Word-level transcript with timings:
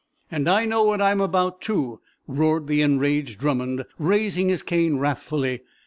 "And 0.31 0.49
I 0.49 0.65
know 0.65 0.81
what 0.81 0.99
I'm 0.99 1.21
about, 1.21 1.61
too!" 1.61 1.99
roared 2.27 2.65
the 2.65 2.81
enraged 2.81 3.39
Drummond, 3.39 3.85
raising 3.99 4.49
his 4.49 4.63
cane, 4.63 4.97
wrathfully. 4.97 5.61